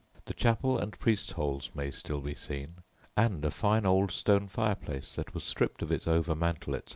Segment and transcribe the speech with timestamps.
[0.25, 2.77] "The chapel" and priests' holes may still be seen,
[3.15, 6.89] and a fine old stone fireplace that was stripped of its overmantel, etc.